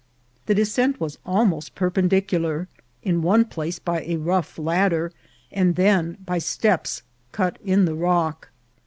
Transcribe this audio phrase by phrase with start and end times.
[0.47, 2.67] The descent was al most perpendicular,
[3.03, 5.11] in one place by a rough ladder,
[5.51, 8.49] and then by steps cut in the rock.